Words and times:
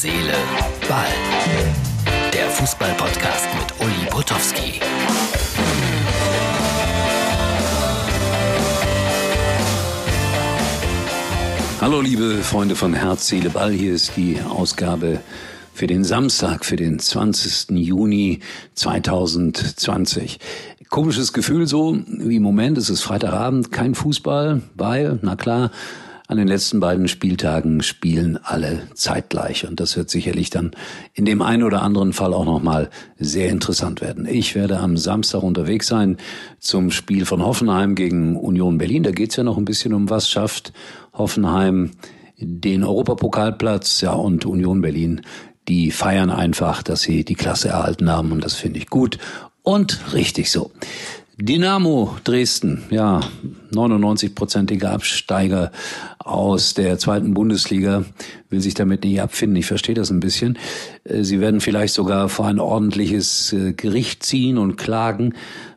Seele, 0.00 0.32
Ball. 0.88 1.08
Der 2.32 2.48
Fußball-Podcast 2.50 3.48
mit 3.58 3.84
Uli 3.84 4.08
Potowski. 4.08 4.80
Hallo 11.80 12.00
liebe 12.00 12.44
Freunde 12.44 12.76
von 12.76 12.94
Herz, 12.94 13.26
Seele, 13.26 13.50
Ball. 13.50 13.72
Hier 13.72 13.92
ist 13.92 14.16
die 14.16 14.40
Ausgabe 14.40 15.18
für 15.74 15.88
den 15.88 16.04
Samstag, 16.04 16.64
für 16.64 16.76
den 16.76 17.00
20. 17.00 17.70
Juni 17.70 18.38
2020. 18.76 20.38
Komisches 20.90 21.32
Gefühl 21.32 21.66
so, 21.66 21.98
wie 22.06 22.36
im 22.36 22.44
Moment, 22.44 22.78
es 22.78 22.88
ist 22.88 23.02
Freitagabend, 23.02 23.72
kein 23.72 23.96
Fußball, 23.96 24.62
weil, 24.76 25.18
na 25.22 25.34
klar, 25.34 25.72
an 26.28 26.36
den 26.36 26.46
letzten 26.46 26.78
beiden 26.78 27.08
Spieltagen 27.08 27.82
spielen 27.82 28.38
alle 28.42 28.82
zeitgleich. 28.94 29.66
Und 29.66 29.80
das 29.80 29.96
wird 29.96 30.10
sicherlich 30.10 30.50
dann 30.50 30.72
in 31.14 31.24
dem 31.24 31.40
einen 31.40 31.62
oder 31.62 31.80
anderen 31.80 32.12
Fall 32.12 32.34
auch 32.34 32.44
nochmal 32.44 32.90
sehr 33.18 33.48
interessant 33.48 34.02
werden. 34.02 34.26
Ich 34.26 34.54
werde 34.54 34.78
am 34.78 34.98
Samstag 34.98 35.42
unterwegs 35.42 35.86
sein 35.86 36.18
zum 36.58 36.90
Spiel 36.90 37.24
von 37.24 37.42
Hoffenheim 37.42 37.94
gegen 37.94 38.36
Union 38.36 38.76
Berlin. 38.76 39.02
Da 39.02 39.10
geht's 39.10 39.36
ja 39.36 39.42
noch 39.42 39.56
ein 39.56 39.64
bisschen 39.64 39.94
um 39.94 40.10
was 40.10 40.28
schafft 40.28 40.74
Hoffenheim 41.14 41.92
den 42.36 42.84
Europapokalplatz, 42.84 44.02
ja, 44.02 44.12
und 44.12 44.44
Union 44.44 44.82
Berlin, 44.82 45.22
die 45.66 45.90
feiern 45.90 46.30
einfach, 46.30 46.82
dass 46.82 47.00
sie 47.00 47.24
die 47.24 47.34
Klasse 47.34 47.68
erhalten 47.68 48.10
haben 48.10 48.32
und 48.32 48.44
das 48.44 48.54
finde 48.54 48.78
ich 48.78 48.88
gut 48.88 49.18
und 49.62 50.12
richtig 50.12 50.50
so. 50.50 50.70
Dynamo 51.40 52.16
Dresden, 52.24 52.82
ja, 52.90 53.20
99-prozentiger 53.72 54.90
Absteiger 54.90 55.70
aus 56.18 56.74
der 56.74 56.98
zweiten 56.98 57.32
Bundesliga, 57.32 58.04
will 58.50 58.60
sich 58.60 58.74
damit 58.74 59.04
nicht 59.04 59.22
abfinden. 59.22 59.54
Ich 59.54 59.66
verstehe 59.66 59.94
das 59.94 60.10
ein 60.10 60.18
bisschen. 60.18 60.58
Äh, 61.04 61.22
sie 61.22 61.38
werden 61.40 61.60
vielleicht 61.60 61.94
sogar 61.94 62.28
vor 62.28 62.46
ein 62.46 62.58
ordentliches 62.58 63.52
äh, 63.52 63.72
Gericht 63.72 64.24
ziehen 64.24 64.58
und 64.58 64.76
klagen 64.76 65.34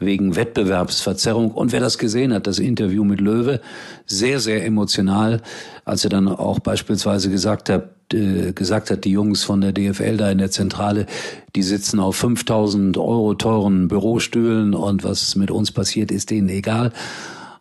wegen 0.00 0.34
Wettbewerbsverzerrung. 0.34 1.52
Und 1.52 1.70
wer 1.70 1.80
das 1.80 1.98
gesehen 1.98 2.34
hat, 2.34 2.48
das 2.48 2.58
Interview 2.58 3.04
mit 3.04 3.20
Löwe, 3.20 3.60
sehr, 4.06 4.40
sehr 4.40 4.66
emotional, 4.66 5.40
als 5.84 6.02
er 6.02 6.10
dann 6.10 6.26
auch 6.26 6.58
beispielsweise 6.58 7.30
gesagt 7.30 7.68
hat, 7.68 7.93
äh, 8.14 8.52
gesagt 8.52 8.90
hat, 8.90 9.04
die 9.04 9.10
Jungs 9.10 9.44
von 9.44 9.60
der 9.60 9.72
DFL 9.72 10.16
da 10.16 10.30
in 10.30 10.38
der 10.38 10.50
Zentrale, 10.50 11.06
die 11.54 11.62
sitzen 11.62 12.00
auf 12.00 12.16
5000 12.16 12.96
Euro 12.96 13.34
teuren 13.34 13.88
Bürostühlen 13.88 14.74
und 14.74 15.04
was 15.04 15.36
mit 15.36 15.50
uns 15.50 15.72
passiert, 15.72 16.10
ist 16.10 16.30
denen 16.30 16.48
egal. 16.48 16.92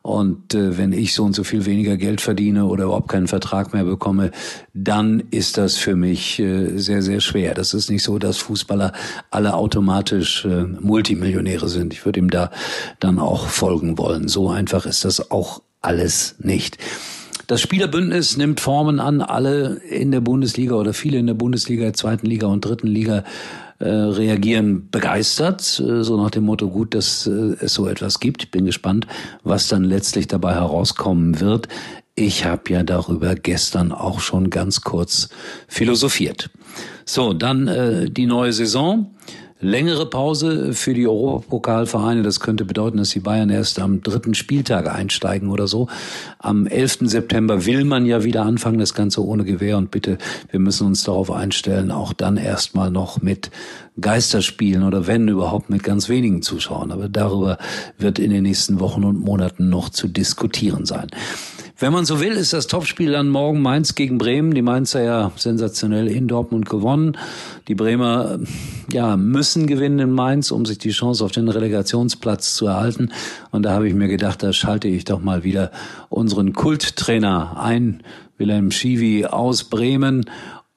Und 0.03 0.53
äh, 0.53 0.77
wenn 0.77 0.91
ich 0.91 1.13
so 1.13 1.23
und 1.23 1.33
so 1.33 1.45
viel 1.45 1.65
weniger 1.65 1.95
Geld 1.95 2.19
verdiene 2.19 2.65
oder 2.65 2.83
überhaupt 2.83 3.07
keinen 3.07 3.29
Vertrag 3.29 3.73
mehr 3.73 3.85
bekomme, 3.85 4.31
dann 4.73 5.23
ist 5.31 5.57
das 5.57 5.77
für 5.77 5.95
mich 5.95 6.39
äh, 6.39 6.77
sehr, 6.77 7.01
sehr 7.01 7.21
schwer. 7.21 7.53
Das 7.53 7.73
ist 7.73 7.89
nicht 7.89 8.03
so, 8.03 8.19
dass 8.19 8.37
Fußballer 8.37 8.91
alle 9.31 9.53
automatisch 9.53 10.43
äh, 10.43 10.65
Multimillionäre 10.65 11.69
sind. 11.69 11.93
Ich 11.93 12.03
würde 12.05 12.19
ihm 12.19 12.29
da 12.29 12.51
dann 12.99 13.17
auch 13.17 13.47
folgen 13.47 13.97
wollen. 13.97 14.27
So 14.27 14.49
einfach 14.49 14.85
ist 14.85 15.05
das 15.05 15.31
auch 15.31 15.61
alles 15.81 16.35
nicht. 16.39 16.77
Das 17.53 17.61
Spielerbündnis 17.61 18.35
nimmt 18.35 18.61
Formen 18.61 18.99
an, 18.99 19.21
alle 19.21 19.75
in 19.87 20.09
der 20.09 20.21
Bundesliga 20.21 20.73
oder 20.73 20.91
viele 20.91 21.19
in 21.19 21.27
der 21.27 21.35
Bundesliga, 21.35 21.93
zweiten 21.93 22.25
Liga 22.25 22.47
und 22.47 22.65
dritten 22.65 22.87
Liga 22.87 23.25
äh, 23.77 23.89
reagieren 23.89 24.89
begeistert, 24.89 25.61
äh, 25.79 26.03
so 26.03 26.17
nach 26.17 26.31
dem 26.31 26.45
Motto, 26.45 26.71
gut, 26.71 26.95
dass 26.95 27.27
äh, 27.27 27.55
es 27.59 27.75
so 27.75 27.87
etwas 27.87 28.19
gibt. 28.19 28.41
Ich 28.41 28.49
bin 28.49 28.65
gespannt, 28.65 29.05
was 29.43 29.67
dann 29.67 29.83
letztlich 29.83 30.25
dabei 30.25 30.55
herauskommen 30.55 31.41
wird. 31.41 31.67
Ich 32.15 32.43
habe 32.43 32.73
ja 32.73 32.81
darüber 32.81 33.35
gestern 33.35 33.91
auch 33.91 34.19
schon 34.19 34.49
ganz 34.49 34.81
kurz 34.81 35.29
philosophiert. 35.67 36.49
So, 37.05 37.33
dann 37.33 37.67
äh, 37.67 38.09
die 38.09 38.25
neue 38.25 38.51
Saison. 38.51 39.13
Längere 39.63 40.05
Pause 40.05 40.73
für 40.73 40.93
die 40.93 41.07
Europapokalvereine. 41.07 42.21
Das 42.21 42.41
könnte 42.41 42.65
bedeuten, 42.65 42.97
dass 42.97 43.11
die 43.11 43.21
Bayern 43.21 43.49
erst 43.49 43.79
am 43.79 44.01
dritten 44.01 44.33
Spieltag 44.33 44.93
einsteigen 44.93 45.49
oder 45.49 45.67
so. 45.67 45.87
Am 46.37 46.67
11. 46.67 46.99
September 47.03 47.65
will 47.65 47.85
man 47.85 48.05
ja 48.05 48.25
wieder 48.25 48.43
anfangen, 48.43 48.77
das 48.77 48.93
Ganze 48.93 49.25
ohne 49.25 49.45
Gewehr. 49.45 49.77
Und 49.77 49.89
bitte, 49.89 50.17
wir 50.51 50.59
müssen 50.59 50.85
uns 50.85 51.05
darauf 51.05 51.31
einstellen, 51.31 51.91
auch 51.91 52.11
dann 52.11 52.35
erstmal 52.35 52.91
noch 52.91 53.21
mit 53.21 53.51
Geisterspielen 54.01 54.83
oder 54.83 55.07
wenn 55.07 55.29
überhaupt 55.29 55.69
mit 55.69 55.81
ganz 55.81 56.09
wenigen 56.09 56.41
Zuschauern. 56.41 56.91
Aber 56.91 57.07
darüber 57.07 57.57
wird 57.97 58.19
in 58.19 58.31
den 58.31 58.43
nächsten 58.43 58.81
Wochen 58.81 59.05
und 59.05 59.23
Monaten 59.23 59.69
noch 59.69 59.87
zu 59.87 60.09
diskutieren 60.09 60.85
sein. 60.85 61.07
Wenn 61.79 61.91
man 61.91 62.05
so 62.05 62.19
will, 62.19 62.33
ist 62.33 62.53
das 62.53 62.67
Topspiel 62.67 63.11
dann 63.11 63.29
morgen 63.29 63.61
Mainz 63.61 63.95
gegen 63.95 64.19
Bremen. 64.19 64.53
Die 64.53 64.61
Mainzer 64.61 65.03
ja 65.03 65.31
sensationell 65.35 66.07
in 66.07 66.27
Dortmund 66.27 66.69
gewonnen. 66.69 67.17
Die 67.67 67.73
Bremer 67.73 68.39
ja 68.91 69.17
müssen 69.17 69.65
gewinnen 69.65 69.99
in 69.99 70.11
Mainz, 70.11 70.51
um 70.51 70.65
sich 70.65 70.77
die 70.77 70.91
Chance 70.91 71.25
auf 71.25 71.31
den 71.31 71.49
Relegationsplatz 71.49 72.53
zu 72.53 72.67
erhalten. 72.67 73.11
Und 73.51 73.63
da 73.63 73.71
habe 73.71 73.87
ich 73.87 73.95
mir 73.95 74.07
gedacht, 74.07 74.43
da 74.43 74.53
schalte 74.53 74.87
ich 74.87 75.05
doch 75.05 75.19
mal 75.19 75.43
wieder 75.43 75.71
unseren 76.09 76.53
Kulttrainer 76.53 77.59
ein, 77.59 78.03
Wilhelm 78.37 78.71
Schiwi 78.71 79.25
aus 79.25 79.63
Bremen 79.63 80.25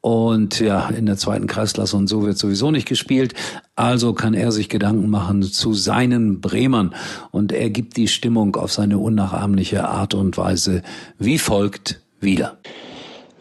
und 0.07 0.61
ja, 0.61 0.89
in 0.91 1.07
der 1.07 1.17
zweiten 1.17 1.49
Kreisklasse 1.49 1.97
und 1.97 2.07
so 2.07 2.25
wird 2.25 2.39
sowieso 2.39 2.71
nicht 2.71 2.87
gespielt. 2.87 3.35
Also 3.75 4.13
kann 4.13 4.35
er 4.35 4.53
sich 4.53 4.69
Gedanken 4.69 5.11
machen 5.11 5.43
zu 5.43 5.75
seinen 5.75 6.41
Bremern. 6.41 6.95
Und 7.33 7.51
er 7.51 7.71
gibt 7.71 7.97
die 7.97 8.07
Stimmung 8.07 8.55
auf 8.55 8.71
seine 8.71 8.99
unnachahmliche 8.99 9.89
Art 9.89 10.15
und 10.15 10.39
Weise 10.39 10.83
wie 11.19 11.39
folgt 11.39 12.03
wieder. 12.21 12.57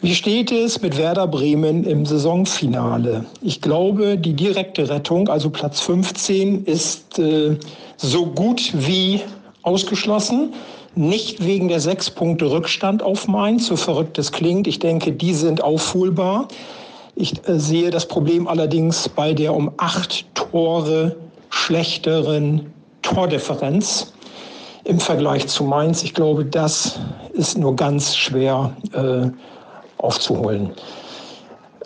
Wie 0.02 0.16
steht 0.16 0.50
es 0.50 0.82
mit 0.82 0.98
Werder 0.98 1.28
Bremen 1.28 1.84
im 1.84 2.04
Saisonfinale? 2.04 3.26
Ich 3.42 3.60
glaube, 3.60 4.18
die 4.18 4.34
direkte 4.34 4.88
Rettung, 4.88 5.28
also 5.28 5.50
Platz 5.50 5.78
15, 5.82 6.64
ist 6.64 7.20
äh, 7.20 7.56
so 7.96 8.26
gut 8.26 8.72
wie 8.74 9.20
ausgeschlossen. 9.66 10.54
Nicht 10.94 11.44
wegen 11.44 11.68
der 11.68 11.80
sechs 11.80 12.10
Punkte 12.10 12.50
Rückstand 12.50 13.02
auf 13.02 13.28
Mainz, 13.28 13.66
so 13.66 13.76
verrückt 13.76 14.16
es 14.18 14.32
klingt. 14.32 14.66
Ich 14.66 14.78
denke, 14.78 15.12
die 15.12 15.34
sind 15.34 15.62
aufholbar. 15.62 16.48
Ich 17.14 17.46
äh, 17.48 17.58
sehe 17.58 17.90
das 17.90 18.06
Problem 18.06 18.48
allerdings 18.48 19.08
bei 19.08 19.34
der 19.34 19.54
um 19.54 19.72
acht 19.76 20.24
Tore 20.34 21.16
schlechteren 21.50 22.72
Tordifferenz 23.02 24.12
im 24.84 25.00
Vergleich 25.00 25.48
zu 25.48 25.64
Mainz. 25.64 26.02
Ich 26.02 26.14
glaube, 26.14 26.44
das 26.44 27.00
ist 27.32 27.58
nur 27.58 27.74
ganz 27.76 28.16
schwer 28.16 28.74
äh, 28.92 29.28
aufzuholen. 29.98 30.70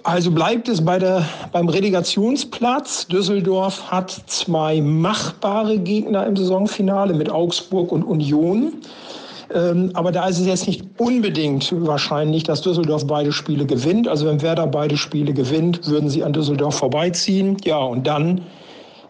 Also 0.03 0.31
bleibt 0.31 0.69
es 0.69 0.83
bei 0.85 0.99
der, 0.99 1.25
beim 1.53 1.69
Relegationsplatz. 1.69 3.07
Düsseldorf 3.09 3.91
hat 3.91 4.11
zwei 4.27 4.81
machbare 4.81 5.79
Gegner 5.79 6.27
im 6.27 6.37
Saisonfinale 6.37 7.13
mit 7.13 7.31
Augsburg 7.31 7.93
und 7.93 8.05
Union. 8.05 8.73
Ähm, 9.55 9.91
aber 9.95 10.13
da 10.13 10.27
ist 10.27 10.39
es 10.39 10.47
jetzt 10.47 10.67
nicht 10.67 10.85
unbedingt 10.97 11.73
wahrscheinlich, 11.87 12.45
dass 12.45 12.63
Düsseldorf 12.63 13.07
beide 13.07 13.33
Spiele 13.33 13.67
gewinnt. 13.67 14.09
Also 14.09 14.27
wenn 14.27 14.41
Werder 14.41 14.67
beide 14.67 14.97
Spiele 14.97 15.35
gewinnt, 15.35 15.87
würden 15.87 16.09
sie 16.09 16.25
an 16.25 16.33
Düsseldorf 16.33 16.77
vorbeiziehen. 16.77 17.57
Ja, 17.65 17.79
und 17.79 18.07
dann 18.07 18.43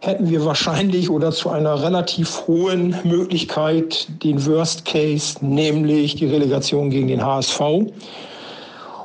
hätten 0.00 0.28
wir 0.28 0.44
wahrscheinlich 0.44 1.10
oder 1.10 1.30
zu 1.30 1.50
einer 1.50 1.82
relativ 1.82 2.46
hohen 2.46 2.96
Möglichkeit 3.04 4.08
den 4.24 4.44
Worst 4.46 4.86
Case, 4.86 5.36
nämlich 5.44 6.16
die 6.16 6.26
Relegation 6.26 6.90
gegen 6.90 7.08
den 7.08 7.24
HSV. 7.24 7.60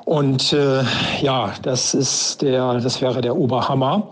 Und 0.05 0.53
äh, 0.53 0.83
ja, 1.21 1.53
das 1.63 1.93
ist 1.93 2.41
der, 2.41 2.79
das 2.79 3.01
wäre 3.01 3.21
der 3.21 3.35
Oberhammer. 3.35 4.09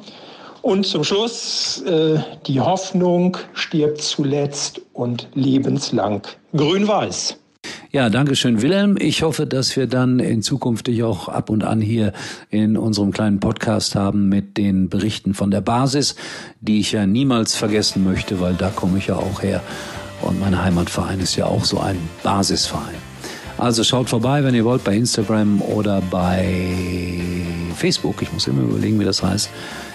Und 0.63 0.85
zum 0.85 1.03
Schluss, 1.03 1.81
äh, 1.81 2.19
die 2.47 2.59
Hoffnung 2.59 3.37
stirbt 3.53 4.01
zuletzt 4.01 4.81
und 4.93 5.27
lebenslang. 5.35 6.23
Grün-Weiß. 6.55 7.37
Ja, 7.91 8.09
danke 8.09 8.35
schön, 8.35 8.61
Wilhelm. 8.61 8.97
Ich 8.99 9.21
hoffe, 9.21 9.45
dass 9.45 9.75
wir 9.75 9.85
dann 9.85 10.19
in 10.19 10.41
Zukunft 10.41 10.87
dich 10.87 11.03
auch 11.03 11.27
ab 11.27 11.51
und 11.51 11.63
an 11.63 11.79
hier 11.79 12.11
in 12.49 12.75
unserem 12.75 13.11
kleinen 13.11 13.39
Podcast 13.39 13.93
haben 13.93 14.29
mit 14.29 14.57
den 14.57 14.89
Berichten 14.89 15.35
von 15.35 15.51
der 15.51 15.61
Basis, 15.61 16.16
die 16.59 16.79
ich 16.79 16.93
ja 16.93 17.05
niemals 17.05 17.55
vergessen 17.55 18.03
möchte, 18.03 18.39
weil 18.39 18.55
da 18.55 18.69
komme 18.69 18.97
ich 18.97 19.07
ja 19.07 19.16
auch 19.17 19.43
her. 19.43 19.61
Und 20.22 20.39
mein 20.39 20.59
Heimatverein 20.59 21.19
ist 21.19 21.35
ja 21.35 21.46
auch 21.46 21.66
so 21.66 21.79
ein 21.79 21.97
Basisverein. 22.23 23.12
Also 23.58 23.84
schaut 23.84 24.09
vorbei, 24.09 24.44
wenn 24.44 24.55
ihr 24.55 24.66
wollt, 24.66 24.84
bei 24.84 24.96
Instagram 24.96 25.61
oder 25.61 26.02
bei 26.02 27.23
Facebook. 27.76 28.22
Ich 28.22 28.34
muss 28.34 28.47
immer 28.47 28.64
überlegen, 28.64 29.00
wie 29.00 29.05
das 29.05 29.22
heißt. 29.23 29.50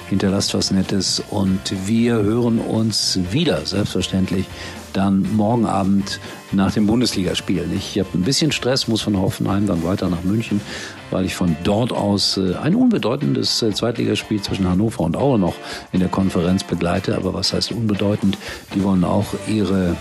Hinterlasst 0.09 0.55
was 0.55 0.71
Nettes 0.71 1.23
und 1.31 1.61
wir 1.87 2.15
hören 2.15 2.61
uns 2.61 3.19
wieder, 3.31 3.67
selbstverständlich, 3.67 4.47
dann 4.95 5.27
morgen 5.37 5.67
Abend 5.67 6.19
nach 6.51 6.73
dem 6.73 6.87
Bundesligaspiel. 6.87 7.69
Ich 7.77 7.99
habe 7.99 8.09
ein 8.15 8.23
bisschen 8.23 8.53
Stress, 8.53 8.89
muss 8.89 9.03
von 9.03 9.19
Hoffenheim 9.19 9.67
dann 9.67 9.85
weiter 9.85 10.09
nach 10.09 10.25
München, 10.25 10.63
weil 11.11 11.27
ich 11.27 11.35
von 11.35 11.57
dort 11.63 11.93
aus 11.93 12.39
äh, 12.39 12.55
ein 12.55 12.75
unbedeutendes 12.75 13.61
äh, 13.63 13.71
Zweitligaspiel 13.73 14.41
zwischen 14.41 14.67
Hannover 14.67 15.01
und 15.01 15.17
Aue 15.17 15.39
noch 15.39 15.55
in 15.93 16.01
der 16.01 16.09
Konferenz 16.09 16.65
begleite. 16.65 17.15
Aber 17.17 17.35
was 17.35 17.53
heißt 17.53 17.73
unbedeutend? 17.73 18.39
Die 18.75 18.83
wollen 18.83 19.05
auch 19.05 19.27
ihre 19.47 19.95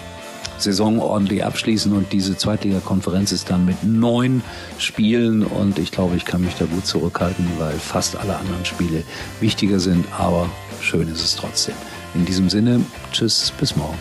Saison 0.61 0.99
ordentlich 0.99 1.43
abschließen 1.43 1.93
und 1.93 2.11
diese 2.11 2.37
Zweitligakonferenz 2.37 3.31
ist 3.31 3.49
dann 3.49 3.65
mit 3.65 3.83
neun 3.83 4.41
Spielen 4.77 5.43
und 5.43 5.79
ich 5.79 5.91
glaube, 5.91 6.15
ich 6.15 6.25
kann 6.25 6.41
mich 6.41 6.55
da 6.55 6.65
gut 6.65 6.85
zurückhalten, 6.85 7.47
weil 7.57 7.73
fast 7.73 8.15
alle 8.15 8.37
anderen 8.37 8.65
Spiele 8.65 9.03
wichtiger 9.39 9.79
sind, 9.79 10.05
aber 10.17 10.49
schön 10.81 11.07
ist 11.07 11.23
es 11.23 11.35
trotzdem. 11.35 11.75
In 12.15 12.25
diesem 12.25 12.49
Sinne, 12.49 12.81
tschüss, 13.11 13.53
bis 13.59 13.75
morgen. 13.75 13.97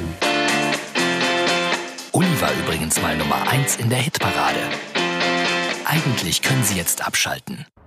Uli 2.13 2.41
war 2.41 2.51
übrigens 2.65 3.01
mal 3.03 3.17
Nummer 3.17 3.47
1 3.49 3.77
in 3.77 3.91
der 3.91 3.99
Hitparade. 3.99 4.61
Eigentlich 5.85 6.43
können 6.43 6.65
Sie 6.65 6.77
jetzt 6.77 7.07
abschalten. 7.07 7.67